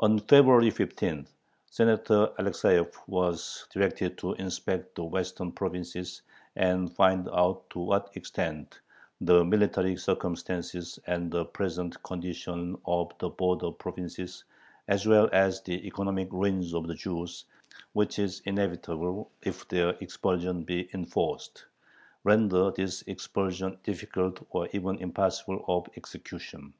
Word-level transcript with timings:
On 0.00 0.18
February 0.18 0.70
15, 0.70 1.24
Senator 1.66 2.32
Alexeyev 2.36 2.96
was 3.06 3.68
directed 3.72 4.18
to 4.18 4.32
inspect 4.32 4.96
the 4.96 5.04
western 5.04 5.52
provinces 5.52 6.22
and 6.56 6.92
find 6.96 7.28
out 7.28 7.70
to 7.70 7.78
what 7.78 8.10
extent 8.16 8.80
"the 9.20 9.44
military 9.44 9.96
circumstances 9.96 10.98
and 11.06 11.30
the 11.30 11.44
present 11.44 12.02
condition 12.02 12.76
of 12.86 13.12
the 13.20 13.28
border 13.28 13.70
provinces 13.70 14.42
as 14.88 15.06
well 15.06 15.28
as 15.32 15.62
the 15.62 15.86
economic 15.86 16.32
ruin 16.32 16.58
of 16.74 16.88
the 16.88 16.96
Jews, 16.96 17.44
which 17.92 18.18
is 18.18 18.42
inevitable 18.46 19.30
if 19.42 19.68
their 19.68 19.90
expulsion 20.00 20.64
be 20.64 20.90
enforced," 20.92 21.66
render 22.24 22.72
this 22.72 23.02
expulsion 23.06 23.78
difficult 23.84 24.44
or 24.50 24.68
even 24.72 24.98
impossible 24.98 25.64
of 25.68 25.86
execution. 25.96 26.74